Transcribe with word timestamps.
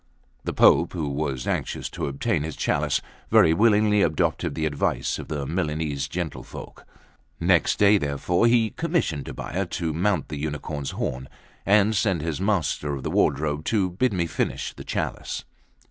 The 0.45 0.51
Pope, 0.53 0.93
who 0.93 1.09
was 1.09 1.45
anxious 1.45 1.87
to 1.91 2.07
obtain 2.07 2.41
his 2.41 2.55
chalice, 2.55 3.01
very 3.29 3.53
willingly 3.53 4.01
adopted 4.01 4.55
the 4.55 4.65
advice 4.65 5.19
of 5.19 5.27
the 5.27 5.45
Milanese 5.45 6.07
gentlefolk. 6.07 6.87
Next 7.39 7.77
day, 7.77 7.99
therefore, 7.99 8.47
he 8.47 8.71
commissioned 8.71 9.27
Tobbia 9.27 9.67
to 9.67 9.93
mount 9.93 10.29
the 10.29 10.39
unicorn's 10.39 10.89
horn, 10.89 11.29
and 11.67 11.95
sent 11.95 12.23
his 12.23 12.41
Master 12.41 12.95
of 12.95 13.03
the 13.03 13.11
Wardrobe 13.11 13.63
to 13.65 13.91
bid 13.91 14.11
me 14.11 14.25
finish 14.25 14.73
the 14.73 14.83
chalice. 14.83 15.43